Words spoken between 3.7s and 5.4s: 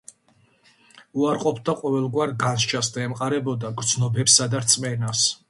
გრძნობებსა და რწმენას.